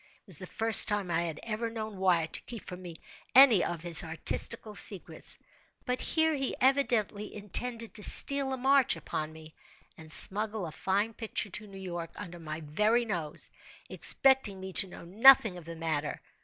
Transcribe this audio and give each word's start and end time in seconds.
It 0.03 0.25
was 0.25 0.37
the 0.39 0.47
first 0.47 0.87
time 0.87 1.11
I 1.11 1.21
had 1.21 1.39
ever 1.43 1.69
known 1.69 1.95
Wyatt 1.99 2.33
to 2.33 2.41
keep 2.41 2.63
from 2.65 2.81
me 2.81 2.95
any 3.35 3.63
of 3.63 3.81
his 3.83 4.03
artistical 4.03 4.73
secrets; 4.73 5.37
but 5.85 5.99
here 5.99 6.33
he 6.33 6.55
evidently 6.59 7.31
intended 7.35 7.93
to 7.93 8.03
steal 8.03 8.51
a 8.51 8.57
march 8.57 8.95
upon 8.95 9.31
me, 9.31 9.53
and 9.95 10.11
smuggle 10.11 10.65
a 10.65 10.71
fine 10.71 11.13
picture 11.13 11.51
to 11.51 11.67
New 11.67 11.77
York, 11.77 12.09
under 12.15 12.39
my 12.39 12.61
very 12.61 13.05
nose; 13.05 13.51
expecting 13.91 14.59
me 14.59 14.73
to 14.73 14.87
know 14.87 15.05
nothing 15.05 15.55
of 15.55 15.65
the 15.65 15.75
matter. 15.75 16.19